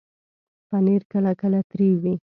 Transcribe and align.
پنېر 0.69 1.01
کله 1.11 1.31
کله 1.41 1.59
تریو 1.69 1.95
وي. 2.03 2.13